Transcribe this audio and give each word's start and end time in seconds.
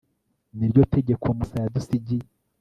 ni 0.57 0.65
ryo 0.71 0.83
tegeko 0.93 1.27
musa 1.37 1.55
yadusigiye 1.63 2.25